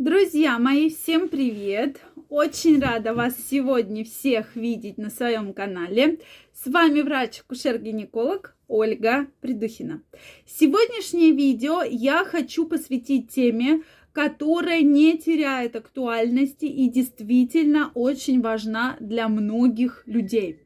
Друзья 0.00 0.58
мои, 0.58 0.88
всем 0.88 1.28
привет! 1.28 2.00
Очень 2.30 2.80
рада 2.80 3.12
вас 3.12 3.34
сегодня 3.50 4.02
всех 4.02 4.56
видеть 4.56 4.96
на 4.96 5.10
своем 5.10 5.52
канале. 5.52 6.20
С 6.54 6.66
вами 6.70 7.02
врач-акушер-гинеколог 7.02 8.56
Ольга 8.66 9.26
Придухина. 9.42 10.02
Сегодняшнее 10.46 11.32
видео 11.32 11.82
я 11.82 12.24
хочу 12.24 12.64
посвятить 12.66 13.28
теме, 13.28 13.82
которая 14.12 14.80
не 14.80 15.18
теряет 15.18 15.76
актуальности 15.76 16.64
и 16.64 16.88
действительно 16.88 17.90
очень 17.92 18.40
важна 18.40 18.96
для 19.00 19.28
многих 19.28 20.04
людей. 20.06 20.60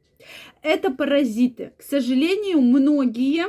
Это 0.62 0.92
паразиты. 0.92 1.72
К 1.76 1.82
сожалению, 1.82 2.60
многие 2.60 3.46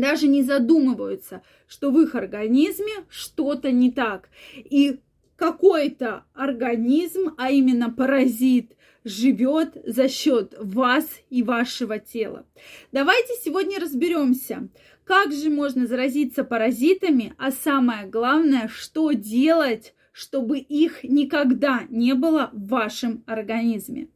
даже 0.00 0.28
не 0.28 0.42
задумываются, 0.42 1.42
что 1.66 1.90
в 1.90 2.00
их 2.00 2.14
организме 2.14 2.92
что-то 3.08 3.70
не 3.72 3.90
так. 3.90 4.28
И 4.54 5.00
какой-то 5.36 6.24
организм, 6.34 7.34
а 7.36 7.50
именно 7.50 7.90
паразит, 7.90 8.72
живет 9.04 9.76
за 9.84 10.08
счет 10.08 10.54
вас 10.58 11.06
и 11.30 11.42
вашего 11.42 11.98
тела. 11.98 12.44
Давайте 12.92 13.34
сегодня 13.42 13.78
разберемся, 13.78 14.68
как 15.04 15.32
же 15.32 15.48
можно 15.50 15.86
заразиться 15.86 16.42
паразитами, 16.42 17.34
а 17.38 17.52
самое 17.52 18.06
главное, 18.06 18.68
что 18.68 19.12
делать, 19.12 19.94
чтобы 20.12 20.58
их 20.58 21.04
никогда 21.04 21.84
не 21.88 22.14
было 22.14 22.50
в 22.52 22.68
вашем 22.68 23.22
организме. 23.26 24.08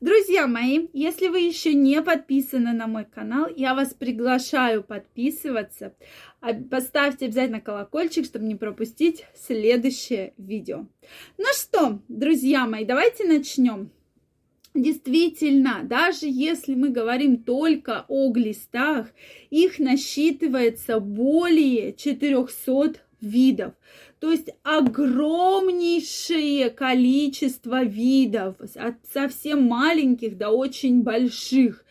Друзья 0.00 0.46
мои, 0.46 0.88
если 0.92 1.28
вы 1.28 1.40
еще 1.40 1.74
не 1.74 2.02
подписаны 2.02 2.72
на 2.72 2.86
мой 2.86 3.04
канал, 3.04 3.48
я 3.54 3.74
вас 3.74 3.94
приглашаю 3.94 4.82
подписываться. 4.82 5.94
Поставьте 6.70 7.26
обязательно 7.26 7.60
колокольчик, 7.60 8.24
чтобы 8.24 8.44
не 8.44 8.54
пропустить 8.54 9.24
следующее 9.34 10.34
видео. 10.36 10.86
Ну 11.38 11.46
что, 11.54 12.00
друзья 12.08 12.66
мои, 12.66 12.84
давайте 12.84 13.24
начнем. 13.24 13.90
Действительно, 14.74 15.82
даже 15.84 16.26
если 16.26 16.74
мы 16.74 16.88
говорим 16.88 17.36
только 17.44 18.04
о 18.08 18.32
глистах, 18.32 19.06
их 19.48 19.78
насчитывается 19.78 20.98
более 20.98 21.92
400 21.92 22.96
видов. 23.24 23.74
То 24.20 24.30
есть 24.30 24.50
огромнейшее 24.62 26.70
количество 26.70 27.82
видов, 27.82 28.54
от 28.76 28.94
совсем 29.12 29.64
маленьких 29.64 30.38
до 30.38 30.50
очень 30.50 31.02
больших. 31.02 31.84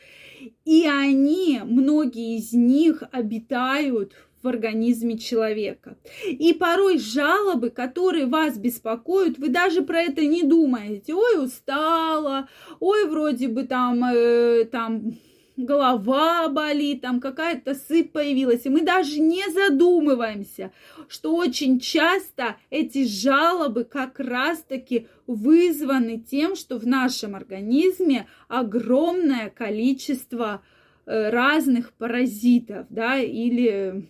И 0.66 0.88
они, 0.88 1.62
многие 1.64 2.38
из 2.38 2.53
них 2.53 3.03
обитают 3.12 4.14
в 4.42 4.48
организме 4.48 5.17
человека. 5.17 5.98
И 6.25 6.53
порой 6.53 7.00
жалобы, 7.00 7.70
которые 7.70 8.25
вас 8.25 8.58
беспокоят, 8.58 9.38
вы 9.38 9.50
даже 9.50 9.81
про 9.81 10.02
это 10.02 10.25
не 10.25 10.44
думаете. 10.44 11.14
Ой, 11.14 11.44
устала, 11.44 12.47
ой, 12.80 13.08
вроде 13.08 13.47
бы 13.47 13.64
там, 13.64 14.03
э, 14.03 14.66
там 14.66 15.14
голова 15.58 16.48
болит, 16.50 17.02
там 17.02 17.20
какая-то 17.20 17.76
сыпь 17.76 18.12
появилась. 18.12 18.66
И 18.66 18.70
мы 18.70 18.82
даже 18.82 19.20
не 19.20 19.44
задумываемся, 19.52 20.72
что 21.08 21.36
очень 21.36 21.80
часто 21.80 22.58
эти 22.70 23.06
жалобы 23.06 23.84
как 23.84 24.20
раз-таки 24.20 25.08
вызваны 25.28 26.20
тем, 26.20 26.56
что 26.56 26.78
в 26.78 26.88
нашем 26.88 27.36
организме 27.36 28.28
огромное 28.48 29.50
количество 29.50 30.64
э, 31.06 31.30
разных 31.30 31.94
паразитов, 31.94 32.88
да, 32.90 33.18
или 33.20 34.08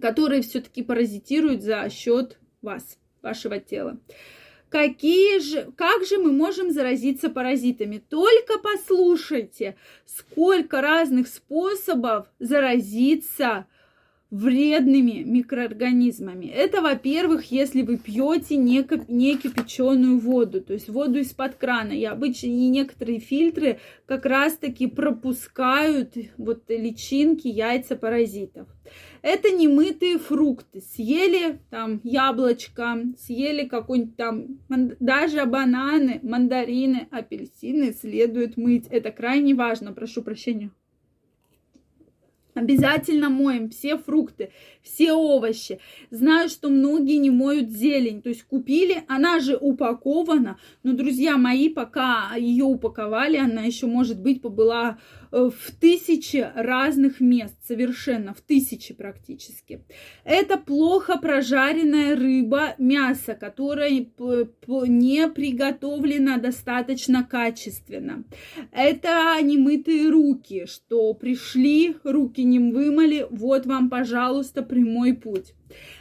которые 0.00 0.42
все-таки 0.42 0.82
паразитируют 0.82 1.62
за 1.62 1.88
счет 1.90 2.38
вас, 2.62 2.98
вашего 3.22 3.58
тела. 3.58 3.98
Какие 4.70 5.40
же, 5.40 5.72
как 5.76 6.04
же 6.06 6.18
мы 6.18 6.30
можем 6.32 6.70
заразиться 6.70 7.28
паразитами? 7.28 7.98
Только 8.08 8.58
послушайте, 8.60 9.76
сколько 10.06 10.80
разных 10.80 11.26
способов 11.26 12.28
заразиться 12.38 13.66
вредными 14.30 15.22
микроорганизмами. 15.24 16.46
Это, 16.46 16.80
во-первых, 16.80 17.50
если 17.50 17.82
вы 17.82 17.98
пьете 17.98 18.56
не, 18.56 18.86
не 19.08 19.36
кипяченую 19.36 20.18
воду, 20.18 20.60
то 20.60 20.72
есть 20.72 20.88
воду 20.88 21.18
из-под 21.18 21.56
крана. 21.56 21.92
И 21.92 22.04
обычно 22.04 22.46
и 22.46 22.68
некоторые 22.68 23.18
фильтры 23.18 23.80
как 24.06 24.26
раз-таки 24.26 24.86
пропускают 24.86 26.14
вот 26.36 26.64
личинки, 26.68 27.48
яйца 27.48 27.96
паразитов. 27.96 28.68
Это 29.22 29.50
немытые 29.50 30.18
фрукты. 30.18 30.80
Съели 30.80 31.58
там 31.70 32.00
яблочко, 32.04 33.02
съели 33.18 33.66
какой-нибудь 33.66 34.16
там, 34.16 34.58
даже 35.00 35.44
бананы, 35.44 36.20
мандарины, 36.22 37.08
апельсины 37.10 37.92
следует 37.92 38.56
мыть. 38.56 38.86
Это 38.88 39.10
крайне 39.10 39.54
важно, 39.54 39.92
прошу 39.92 40.22
прощения. 40.22 40.70
Обязательно 42.54 43.30
моем 43.30 43.70
все 43.70 43.96
фрукты, 43.96 44.50
все 44.82 45.12
овощи. 45.12 45.80
Знаю, 46.10 46.48
что 46.48 46.68
многие 46.68 47.18
не 47.18 47.30
моют 47.30 47.70
зелень. 47.70 48.22
То 48.22 48.28
есть 48.28 48.42
купили, 48.42 49.04
она 49.08 49.40
же 49.40 49.56
упакована. 49.56 50.58
Но, 50.82 50.92
друзья 50.92 51.36
мои, 51.36 51.68
пока 51.68 52.34
ее 52.36 52.64
упаковали, 52.64 53.36
она 53.36 53.62
еще, 53.62 53.86
может 53.86 54.20
быть, 54.20 54.42
побыла 54.42 54.98
в 55.30 55.70
тысячи 55.80 56.50
разных 56.54 57.20
мест, 57.20 57.56
совершенно 57.66 58.34
в 58.34 58.40
тысячи 58.40 58.94
практически. 58.94 59.84
Это 60.24 60.56
плохо 60.56 61.18
прожаренная 61.18 62.16
рыба, 62.16 62.74
мясо, 62.78 63.34
которое 63.34 63.90
не 63.90 65.28
приготовлено 65.28 66.38
достаточно 66.38 67.24
качественно. 67.24 68.24
Это 68.72 69.38
немытые 69.42 70.10
руки, 70.10 70.66
что 70.66 71.14
пришли, 71.14 71.96
руки 72.04 72.42
не 72.42 72.58
вымыли, 72.58 73.26
вот 73.30 73.66
вам, 73.66 73.88
пожалуйста, 73.88 74.62
прямой 74.62 75.14
путь 75.14 75.54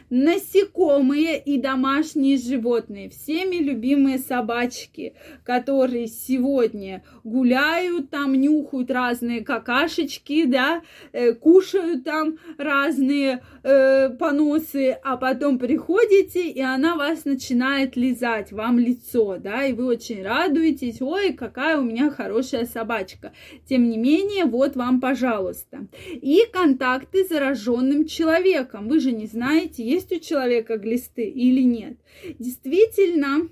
насекомые 0.10 1.40
и 1.40 1.60
домашние 1.60 2.38
животные, 2.38 3.10
всеми 3.10 3.58
любимые 3.58 4.18
собачки, 4.18 5.14
которые 5.44 6.08
сегодня 6.08 7.04
гуляют 7.24 8.10
там, 8.10 8.34
нюхают 8.34 8.92
разные 8.92 9.42
какашечки, 9.42 10.46
да, 10.46 10.82
э, 11.12 11.34
кушают 11.34 12.04
там 12.04 12.38
разные 12.58 13.44
э, 13.64 14.10
поносы, 14.10 14.98
а 15.04 15.18
потом 15.18 15.60
приходите, 15.60 16.50
и 16.50 16.62
она 16.62 16.96
вас 16.96 17.26
начинает 17.26 17.96
лизать, 17.96 18.52
вам 18.52 18.80
лицо, 18.80 19.38
да, 19.38 19.66
и 19.66 19.74
вы 19.74 19.86
очень 19.86 20.24
радуетесь, 20.24 21.02
ой, 21.02 21.34
какая 21.34 21.78
у 21.78 21.84
меня 21.84 22.10
хорошая 22.10 22.66
собачка. 22.66 23.34
Тем 23.68 23.90
не 23.90 23.98
менее, 23.98 24.46
вот 24.46 24.76
вам, 24.76 25.00
пожалуйста. 25.00 25.88
И 26.10 26.44
контакты 26.52 27.24
с 27.24 27.30
зараженным 27.30 28.06
человеком. 28.06 28.88
Вы 28.88 29.00
же 29.00 29.12
не 29.12 29.28
знаете, 29.28 29.84
есть 30.00 30.12
у 30.12 30.20
человека 30.20 30.78
глисты 30.78 31.26
или 31.26 31.62
нет. 31.62 31.98
Действительно, 32.40 33.50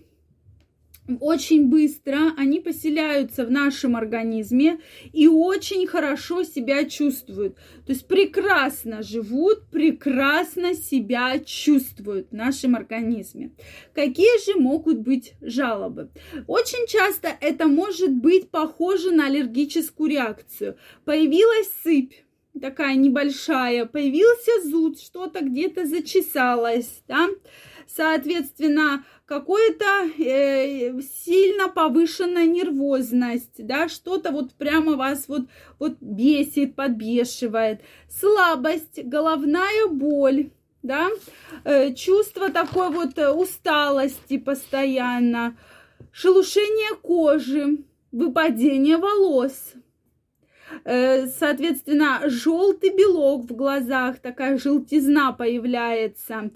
очень 1.22 1.70
быстро 1.70 2.34
они 2.38 2.60
поселяются 2.60 3.46
в 3.46 3.52
нашем 3.52 3.96
организме 3.96 4.80
и 5.14 5.28
очень 5.28 5.88
хорошо 5.88 6.44
себя 6.44 6.84
чувствуют. 6.84 7.56
То 7.86 7.94
есть 7.94 8.08
прекрасно 8.08 9.04
живут, 9.04 9.70
прекрасно 9.70 10.74
себя 10.74 11.40
чувствуют 11.40 12.32
в 12.32 12.34
нашем 12.34 12.76
организме. 12.76 13.52
Какие 13.94 14.46
же 14.46 14.60
могут 14.60 15.00
быть 15.00 15.34
жалобы? 15.40 16.10
Очень 16.46 16.88
часто 16.88 17.30
это 17.40 17.68
может 17.68 18.14
быть 18.14 18.50
похоже 18.50 19.12
на 19.12 19.28
аллергическую 19.28 20.10
реакцию. 20.10 20.76
Появилась 21.06 21.70
сыпь 21.84 22.27
такая 22.60 22.96
небольшая, 22.96 23.86
появился 23.86 24.68
зуд, 24.68 25.00
что-то 25.00 25.44
где-то 25.44 25.86
зачесалось, 25.86 27.04
да, 27.08 27.28
соответственно, 27.88 29.06
какое-то 29.26 30.10
э, 30.18 31.00
сильно 31.02 31.70
повышенная 31.70 32.46
нервозность, 32.46 33.66
да, 33.66 33.90
что-то 33.90 34.32
вот 34.32 34.54
прямо 34.54 34.96
вас 34.96 35.28
вот, 35.28 35.44
вот 35.80 35.98
бесит, 36.00 36.76
подбешивает, 36.76 37.82
слабость, 38.10 39.04
головная 39.04 39.88
боль, 39.88 40.52
да, 40.84 41.10
э, 41.64 41.94
чувство 41.94 42.50
такой 42.50 42.90
вот 42.90 43.18
усталости 43.18 44.38
постоянно, 44.38 45.58
шелушение 46.12 46.96
кожи, 47.02 47.80
выпадение 48.12 48.98
волос, 48.98 49.74
Э, 49.76 49.87
соответственно, 50.84 52.22
желтый 52.26 52.96
белок 52.96 53.46
в 53.46 53.56
глазах, 53.56 54.20
такая 54.20 54.58
желтизна 54.58 55.32
появляется, 55.32 56.52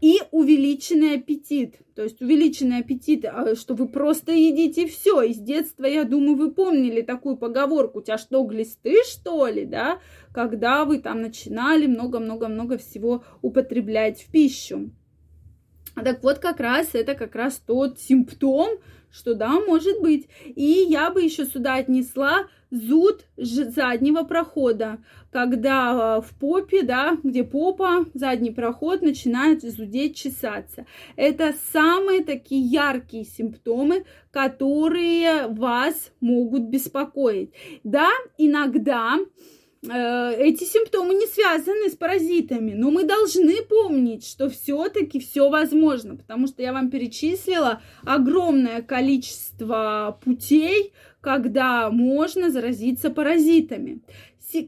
и 0.00 0.18
увеличенный 0.30 1.16
аппетит. 1.16 1.76
То 1.94 2.02
есть 2.02 2.20
увеличенный 2.20 2.78
аппетит, 2.78 3.24
а, 3.24 3.54
что 3.54 3.74
вы 3.74 3.86
просто 3.86 4.32
едите 4.32 4.86
все. 4.86 5.22
Из 5.22 5.38
детства, 5.38 5.84
я 5.84 6.04
думаю, 6.04 6.36
вы 6.36 6.50
помнили 6.50 7.02
такую 7.02 7.36
поговорку, 7.36 8.00
у 8.00 8.02
тебя 8.02 8.18
что, 8.18 8.42
глисты, 8.42 8.96
что 9.04 9.46
ли, 9.46 9.64
да? 9.64 10.00
Когда 10.32 10.84
вы 10.84 10.98
там 10.98 11.22
начинали 11.22 11.86
много-много-много 11.86 12.78
всего 12.78 13.22
употреблять 13.42 14.22
в 14.22 14.30
пищу. 14.32 14.90
Так 15.94 16.22
вот, 16.22 16.38
как 16.38 16.60
раз 16.60 16.90
это 16.94 17.14
как 17.14 17.34
раз 17.34 17.62
тот 17.64 18.00
симптом, 18.00 18.78
что 19.12 19.34
да, 19.34 19.60
может 19.60 20.00
быть. 20.00 20.28
И 20.44 20.86
я 20.88 21.10
бы 21.10 21.22
еще 21.22 21.46
сюда 21.46 21.76
отнесла 21.76 22.48
зуд 22.70 23.24
заднего 23.36 24.24
прохода, 24.24 24.98
когда 25.30 26.16
а, 26.16 26.20
в 26.20 26.30
попе, 26.30 26.82
да, 26.82 27.16
где 27.22 27.44
попа, 27.44 28.06
задний 28.14 28.50
проход 28.50 29.02
начинает 29.02 29.62
зудеть, 29.62 30.16
чесаться. 30.16 30.86
Это 31.14 31.54
самые 31.72 32.24
такие 32.24 32.62
яркие 32.62 33.24
симптомы, 33.24 34.04
которые 34.32 35.46
вас 35.46 36.10
могут 36.20 36.62
беспокоить. 36.62 37.52
Да, 37.84 38.10
иногда 38.36 39.16
эти 39.86 40.64
симптомы 40.64 41.14
не 41.14 41.26
связаны 41.26 41.90
с 41.90 41.96
паразитами, 41.96 42.72
но 42.72 42.90
мы 42.90 43.04
должны 43.04 43.62
помнить, 43.62 44.26
что 44.26 44.48
все-таки 44.48 45.20
все 45.20 45.50
возможно, 45.50 46.16
потому 46.16 46.46
что 46.46 46.62
я 46.62 46.72
вам 46.72 46.90
перечислила 46.90 47.82
огромное 48.02 48.80
количество 48.82 50.18
путей, 50.24 50.92
когда 51.20 51.90
можно 51.90 52.50
заразиться 52.50 53.10
паразитами. 53.10 54.00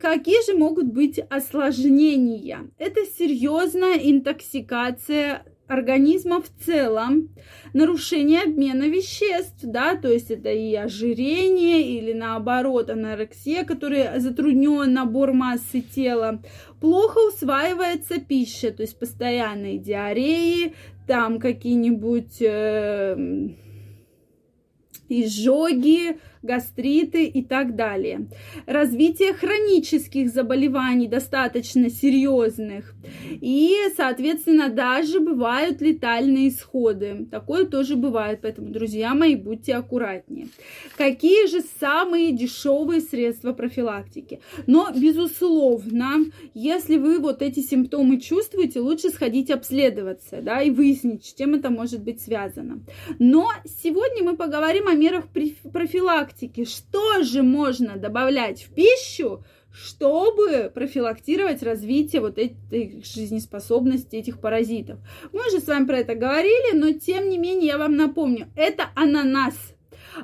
Какие 0.00 0.44
же 0.50 0.58
могут 0.58 0.86
быть 0.86 1.18
осложнения? 1.30 2.70
Это 2.76 3.06
серьезная 3.06 3.94
интоксикация 3.94 5.44
организма 5.68 6.40
в 6.40 6.48
целом, 6.64 7.30
нарушение 7.72 8.42
обмена 8.42 8.88
веществ, 8.88 9.60
да, 9.62 9.96
то 9.96 10.08
есть 10.08 10.30
это 10.30 10.50
и 10.50 10.74
ожирение 10.74 11.82
или 11.82 12.12
наоборот 12.12 12.90
анорексия, 12.90 13.64
которая 13.64 14.18
затруднен 14.20 14.92
набор 14.92 15.32
массы 15.32 15.80
тела, 15.80 16.42
плохо 16.80 17.18
усваивается 17.18 18.20
пища, 18.20 18.70
то 18.70 18.82
есть 18.82 18.98
постоянные 18.98 19.78
диареи, 19.78 20.74
там 21.06 21.38
какие-нибудь 21.38 22.40
э, 22.40 23.48
изжоги, 25.08 26.18
гастриты 26.46 27.26
и 27.26 27.42
так 27.42 27.76
далее. 27.76 28.28
Развитие 28.66 29.34
хронических 29.34 30.30
заболеваний 30.30 31.08
достаточно 31.08 31.90
серьезных. 31.90 32.94
И, 33.40 33.74
соответственно, 33.96 34.68
даже 34.68 35.20
бывают 35.20 35.80
летальные 35.80 36.48
исходы. 36.48 37.26
Такое 37.30 37.66
тоже 37.66 37.96
бывает, 37.96 38.40
поэтому, 38.42 38.68
друзья 38.68 39.14
мои, 39.14 39.36
будьте 39.36 39.74
аккуратнее. 39.74 40.48
Какие 40.96 41.48
же 41.48 41.60
самые 41.80 42.32
дешевые 42.32 43.00
средства 43.00 43.52
профилактики? 43.52 44.40
Но, 44.66 44.88
безусловно, 44.94 46.24
если 46.54 46.96
вы 46.96 47.18
вот 47.18 47.42
эти 47.42 47.60
симптомы 47.60 48.20
чувствуете, 48.20 48.80
лучше 48.80 49.10
сходить 49.10 49.50
обследоваться, 49.50 50.40
да, 50.42 50.62
и 50.62 50.70
выяснить, 50.70 51.24
с 51.24 51.34
чем 51.34 51.54
это 51.54 51.70
может 51.70 52.02
быть 52.02 52.20
связано. 52.20 52.84
Но 53.18 53.48
сегодня 53.82 54.22
мы 54.22 54.36
поговорим 54.36 54.86
о 54.88 54.94
мерах 54.94 55.24
профилактики 55.72 56.35
профилактики, 56.36 56.64
что 56.64 57.22
же 57.22 57.42
можно 57.42 57.96
добавлять 57.96 58.62
в 58.62 58.74
пищу, 58.74 59.44
чтобы 59.72 60.70
профилактировать 60.74 61.62
развитие 61.62 62.20
вот 62.20 62.38
этих 62.38 63.04
жизнеспособностей 63.04 64.18
этих 64.18 64.40
паразитов. 64.40 64.98
Мы 65.32 65.46
уже 65.46 65.60
с 65.60 65.66
вами 65.66 65.86
про 65.86 65.98
это 65.98 66.14
говорили, 66.14 66.76
но 66.76 66.92
тем 66.92 67.28
не 67.28 67.38
менее 67.38 67.68
я 67.68 67.78
вам 67.78 67.96
напомню, 67.96 68.48
это 68.56 68.90
ананас– 68.94 69.54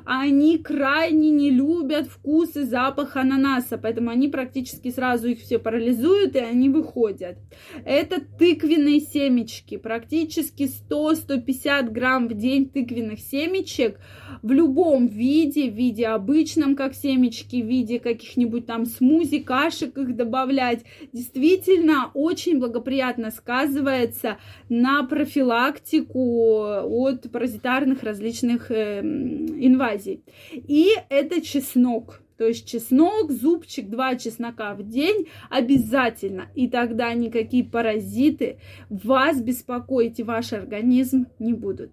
они 0.05 0.57
крайне 0.57 1.29
не 1.29 1.51
любят 1.51 2.07
вкус 2.07 2.55
и 2.55 2.63
запах 2.63 3.15
ананаса, 3.15 3.77
поэтому 3.77 4.09
они 4.09 4.27
практически 4.27 4.91
сразу 4.91 5.29
их 5.29 5.39
все 5.39 5.59
парализуют 5.59 6.35
и 6.35 6.39
они 6.39 6.69
выходят. 6.69 7.37
Это 7.85 8.21
тыквенные 8.21 8.99
семечки, 8.99 9.77
практически 9.77 10.69
100-150 10.89 11.89
грамм 11.91 12.27
в 12.27 12.33
день 12.33 12.69
тыквенных 12.69 13.19
семечек 13.19 13.99
в 14.41 14.51
любом 14.51 15.07
виде, 15.07 15.69
в 15.69 15.75
виде 15.75 16.07
обычном, 16.07 16.75
как 16.75 16.95
семечки, 16.95 17.61
в 17.61 17.65
виде 17.65 17.99
каких-нибудь 17.99 18.65
там 18.65 18.85
смузи, 18.85 19.39
кашек 19.39 19.97
их 19.97 20.15
добавлять, 20.15 20.83
действительно 21.11 22.11
очень 22.13 22.59
благоприятно 22.59 23.31
сказывается 23.31 24.37
на 24.69 25.03
профилактику 25.03 26.63
от 26.63 27.31
паразитарных 27.31 28.03
различных 28.03 28.71
э, 28.71 29.01
инвазий 29.01 29.82
инвазий. 29.83 30.23
И 30.51 30.89
это 31.09 31.41
чеснок. 31.41 32.21
То 32.37 32.47
есть 32.47 32.67
чеснок, 32.67 33.31
зубчик, 33.31 33.89
два 33.89 34.15
чеснока 34.15 34.73
в 34.73 34.83
день 34.83 35.27
обязательно. 35.49 36.47
И 36.55 36.67
тогда 36.67 37.13
никакие 37.13 37.63
паразиты 37.63 38.57
вас 38.89 39.39
беспокоить 39.41 40.19
и 40.19 40.23
ваш 40.23 40.53
организм 40.53 41.27
не 41.39 41.53
будут. 41.53 41.91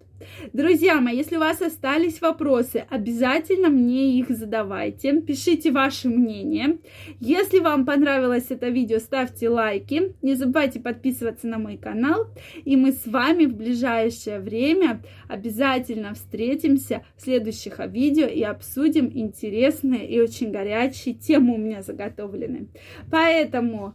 Друзья 0.53 1.01
мои, 1.01 1.17
если 1.17 1.37
у 1.37 1.41
вас 1.41 1.63
остались 1.63 2.21
вопросы, 2.21 2.85
обязательно 2.89 3.69
мне 3.69 4.19
их 4.19 4.31
задавайте. 4.31 5.21
Пишите 5.21 5.71
ваше 5.71 6.09
мнение. 6.09 6.79
Если 7.21 7.59
вам 7.59 7.87
понравилось 7.87 8.47
это 8.51 8.69
видео, 8.69 8.99
ставьте 8.99 9.49
лайки. 9.49 10.15
Не 10.23 10.35
забывайте 10.35 10.81
подписываться 10.81 11.47
на 11.47 11.59
мой 11.59 11.77
канал. 11.77 12.27
И 12.65 12.77
мы 12.77 12.93
с 12.93 13.07
вами 13.07 13.47
в 13.47 13.55
ближайшее 13.55 14.41
время 14.41 15.03
обязательно 15.29 16.15
встретимся 16.15 17.03
в 17.17 17.23
следующих 17.23 17.79
видео 17.87 18.27
и 18.27 18.43
обсудим 18.43 19.11
интересные 19.13 20.09
и 20.09 20.21
очень 20.21 20.51
горячие 20.51 21.15
темы 21.15 21.55
у 21.55 21.59
меня 21.59 21.83
заготовлены. 21.83 22.69
Поэтому 23.11 23.95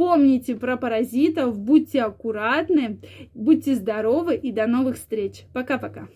Помните 0.00 0.56
про 0.56 0.78
паразитов, 0.78 1.58
будьте 1.58 2.00
аккуратны, 2.00 3.00
будьте 3.34 3.74
здоровы 3.74 4.34
и 4.34 4.50
до 4.50 4.66
новых 4.66 4.96
встреч. 4.96 5.44
Пока-пока. 5.52 6.08